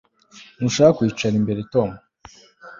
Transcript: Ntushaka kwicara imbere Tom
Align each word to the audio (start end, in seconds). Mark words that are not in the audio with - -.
Ntushaka 0.57 0.95
kwicara 0.97 1.35
imbere 1.41 1.59
Tom 1.73 1.89